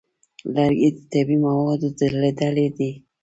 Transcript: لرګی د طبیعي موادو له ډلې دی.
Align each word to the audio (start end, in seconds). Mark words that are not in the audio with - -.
لرګی 0.53 0.89
د 0.95 0.99
طبیعي 1.11 1.37
موادو 1.45 1.89
له 2.21 2.29
ډلې 2.39 2.67
دی. 2.77 2.91